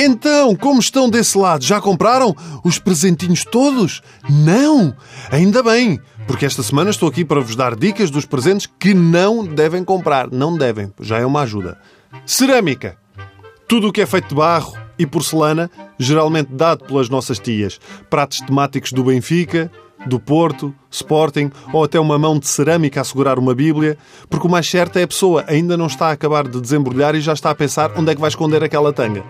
Então, 0.00 0.54
como 0.54 0.78
estão 0.78 1.10
desse 1.10 1.36
lado? 1.36 1.64
Já 1.64 1.80
compraram 1.80 2.34
os 2.64 2.78
presentinhos 2.78 3.44
todos? 3.44 4.00
Não! 4.30 4.94
Ainda 5.30 5.62
bem, 5.62 6.00
porque 6.26 6.46
esta 6.46 6.62
semana 6.62 6.90
estou 6.90 7.08
aqui 7.08 7.24
para 7.24 7.40
vos 7.40 7.56
dar 7.56 7.74
dicas 7.74 8.10
dos 8.10 8.24
presentes 8.24 8.68
que 8.78 8.94
não 8.94 9.44
devem 9.44 9.82
comprar. 9.82 10.30
Não 10.30 10.56
devem, 10.56 10.92
já 11.00 11.18
é 11.18 11.26
uma 11.26 11.42
ajuda. 11.42 11.78
Cerâmica. 12.24 12.96
Tudo 13.66 13.88
o 13.88 13.92
que 13.92 14.00
é 14.00 14.06
feito 14.06 14.28
de 14.28 14.34
barro 14.36 14.72
e 14.98 15.04
porcelana, 15.04 15.70
geralmente 15.98 16.52
dado 16.52 16.84
pelas 16.84 17.08
nossas 17.08 17.38
tias. 17.38 17.80
Pratos 18.08 18.40
temáticos 18.40 18.92
do 18.92 19.04
Benfica, 19.04 19.70
do 20.08 20.18
Porto, 20.18 20.74
Sporting 20.90 21.50
ou 21.72 21.84
até 21.84 22.00
uma 22.00 22.18
mão 22.18 22.38
de 22.38 22.48
cerâmica 22.48 23.00
a 23.00 23.04
segurar 23.04 23.38
uma 23.38 23.54
Bíblia, 23.54 23.96
porque 24.28 24.46
o 24.46 24.50
mais 24.50 24.68
certo 24.68 24.98
é 24.98 25.02
a 25.02 25.08
pessoa 25.08 25.44
ainda 25.46 25.76
não 25.76 25.86
está 25.86 26.08
a 26.08 26.12
acabar 26.12 26.48
de 26.48 26.60
desembrulhar 26.60 27.14
e 27.14 27.20
já 27.20 27.32
está 27.32 27.50
a 27.50 27.54
pensar 27.54 27.92
onde 27.96 28.10
é 28.10 28.14
que 28.14 28.20
vai 28.20 28.28
esconder 28.28 28.64
aquela 28.64 28.92
tanga. 28.92 29.22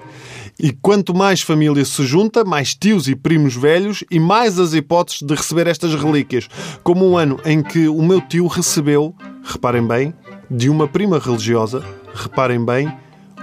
E 0.58 0.72
quanto 0.72 1.14
mais 1.14 1.40
família 1.40 1.84
se 1.84 2.04
junta, 2.04 2.44
mais 2.44 2.74
tios 2.74 3.06
e 3.06 3.14
primos 3.14 3.54
velhos 3.54 4.02
e 4.10 4.18
mais 4.18 4.58
as 4.58 4.74
hipóteses 4.74 5.22
de 5.22 5.34
receber 5.34 5.68
estas 5.68 5.94
relíquias. 5.94 6.48
Como 6.82 7.08
um 7.08 7.16
ano 7.16 7.38
em 7.44 7.62
que 7.62 7.88
o 7.88 8.02
meu 8.02 8.20
tio 8.20 8.46
recebeu, 8.48 9.14
reparem 9.44 9.86
bem, 9.86 10.12
de 10.50 10.68
uma 10.68 10.88
prima 10.88 11.18
religiosa, 11.18 11.84
reparem 12.12 12.64
bem, 12.64 12.92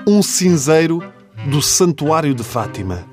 um 0.06 0.22
cinzeiro 0.22 1.02
do 1.48 1.62
Santuário 1.62 2.34
de 2.34 2.44
Fátima. 2.44 3.06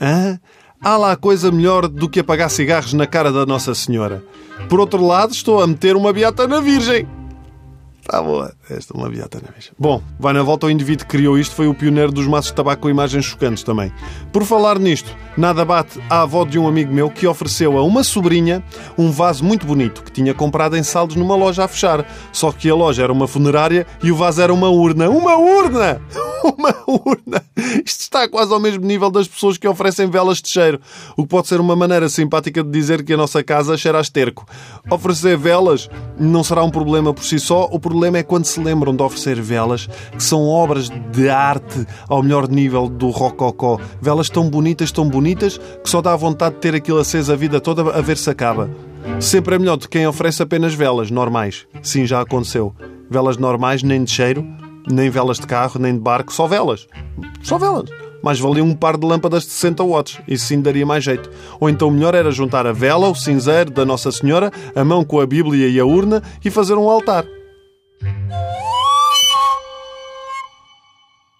Hã? 0.00 0.40
Há 0.84 0.96
lá 0.96 1.14
coisa 1.14 1.52
melhor 1.52 1.86
do 1.86 2.08
que 2.08 2.18
apagar 2.18 2.50
cigarros 2.50 2.92
na 2.92 3.06
cara 3.06 3.30
da 3.30 3.46
Nossa 3.46 3.72
Senhora. 3.72 4.20
Por 4.68 4.80
outro 4.80 5.06
lado, 5.06 5.32
estou 5.32 5.62
a 5.62 5.66
meter 5.66 5.94
uma 5.94 6.12
beata 6.12 6.48
na 6.48 6.60
Virgem. 6.60 7.06
Está 8.00 8.20
boa. 8.20 8.52
Esta 8.68 8.92
é 8.92 8.98
uma 8.98 9.08
beata 9.08 9.40
na 9.40 9.52
vez. 9.52 9.70
Bom, 9.78 10.02
vai 10.18 10.32
na 10.32 10.42
volta 10.42 10.66
ao 10.66 10.70
indivíduo 10.72 11.06
que 11.06 11.12
criou 11.16 11.38
isto, 11.38 11.54
foi 11.54 11.68
o 11.68 11.74
pioneiro 11.74 12.10
dos 12.10 12.26
maços 12.26 12.50
de 12.50 12.56
tabaco 12.56 12.82
com 12.82 12.90
imagens 12.90 13.24
chocantes 13.24 13.62
também. 13.62 13.92
Por 14.32 14.44
falar 14.44 14.76
nisto, 14.80 15.16
nada 15.36 15.64
bate 15.64 16.00
a 16.10 16.22
avó 16.22 16.44
de 16.44 16.58
um 16.58 16.66
amigo 16.66 16.92
meu 16.92 17.08
que 17.08 17.28
ofereceu 17.28 17.78
a 17.78 17.84
uma 17.84 18.02
sobrinha 18.02 18.60
um 18.98 19.08
vaso 19.12 19.44
muito 19.44 19.64
bonito 19.64 20.02
que 20.02 20.10
tinha 20.10 20.34
comprado 20.34 20.76
em 20.76 20.82
saldos 20.82 21.14
numa 21.14 21.36
loja 21.36 21.62
a 21.64 21.68
fechar. 21.68 22.04
Só 22.32 22.50
que 22.50 22.68
a 22.68 22.74
loja 22.74 23.04
era 23.04 23.12
uma 23.12 23.28
funerária 23.28 23.86
e 24.02 24.10
o 24.10 24.16
vaso 24.16 24.42
era 24.42 24.52
uma 24.52 24.68
urna. 24.68 25.08
Uma 25.08 25.36
urna! 25.36 26.00
Uma 26.58 26.74
urna! 26.86 27.44
Isto 27.84 28.00
está 28.00 28.28
quase 28.28 28.52
ao 28.52 28.60
mesmo 28.60 28.84
nível 28.84 29.10
das 29.10 29.28
pessoas 29.28 29.56
que 29.56 29.68
oferecem 29.68 30.10
velas 30.10 30.42
de 30.42 30.48
cheiro, 30.48 30.80
o 31.16 31.22
que 31.22 31.28
pode 31.28 31.48
ser 31.48 31.60
uma 31.60 31.76
maneira 31.76 32.08
simpática 32.08 32.62
de 32.62 32.70
dizer 32.70 33.04
que 33.04 33.12
a 33.12 33.16
nossa 33.16 33.42
casa 33.42 33.76
cheira 33.76 33.98
a 33.98 34.00
esterco. 34.00 34.46
Oferecer 34.90 35.36
velas 35.36 35.88
não 36.18 36.42
será 36.42 36.64
um 36.64 36.70
problema 36.70 37.14
por 37.14 37.24
si 37.24 37.38
só, 37.38 37.68
o 37.70 37.78
problema 37.78 38.18
é 38.18 38.22
quando 38.22 38.44
se 38.44 38.60
lembram 38.60 38.94
de 38.94 39.02
oferecer 39.02 39.40
velas 39.40 39.86
que 40.10 40.22
são 40.22 40.46
obras 40.46 40.88
de 40.88 41.28
arte 41.28 41.86
ao 42.08 42.22
melhor 42.22 42.48
nível 42.48 42.88
do 42.88 43.10
rococó. 43.10 43.78
Velas 44.00 44.28
tão 44.28 44.48
bonitas, 44.48 44.90
tão 44.90 45.08
bonitas, 45.08 45.58
que 45.58 45.88
só 45.88 46.02
dá 46.02 46.14
vontade 46.16 46.56
de 46.56 46.60
ter 46.60 46.74
aquilo 46.74 46.98
aceso 46.98 47.32
a 47.32 47.36
vida 47.36 47.60
toda 47.60 47.82
a 47.82 48.00
ver 48.00 48.16
se 48.16 48.28
acaba. 48.28 48.70
Sempre 49.20 49.54
é 49.54 49.58
melhor 49.58 49.78
que 49.78 49.88
quem 49.88 50.06
oferece 50.06 50.42
apenas 50.42 50.74
velas 50.74 51.10
normais. 51.10 51.66
Sim, 51.82 52.06
já 52.06 52.20
aconteceu. 52.20 52.74
Velas 53.10 53.36
normais, 53.36 53.82
nem 53.82 54.02
de 54.04 54.10
cheiro, 54.10 54.46
nem 54.90 55.10
velas 55.10 55.38
de 55.38 55.46
carro, 55.46 55.80
nem 55.80 55.94
de 55.94 56.00
barco, 56.00 56.32
só 56.32 56.46
velas. 56.46 56.86
Só 57.42 57.58
velas. 57.58 57.90
Mais 58.22 58.38
valia 58.38 58.62
um 58.62 58.74
par 58.74 58.96
de 58.96 59.06
lâmpadas 59.06 59.42
de 59.42 59.50
60 59.50 59.82
watts. 59.84 60.20
Isso 60.28 60.46
sim 60.46 60.60
daria 60.60 60.86
mais 60.86 61.02
jeito. 61.02 61.28
Ou 61.58 61.68
então 61.68 61.90
melhor 61.90 62.14
era 62.14 62.30
juntar 62.30 62.66
a 62.66 62.72
vela, 62.72 63.08
o 63.08 63.14
cinzeiro 63.14 63.70
da 63.70 63.84
Nossa 63.84 64.12
Senhora, 64.12 64.52
a 64.74 64.84
mão 64.84 65.04
com 65.04 65.20
a 65.20 65.26
Bíblia 65.26 65.68
e 65.68 65.80
a 65.80 65.84
urna 65.84 66.22
e 66.44 66.50
fazer 66.50 66.74
um 66.74 66.88
altar. 66.88 67.24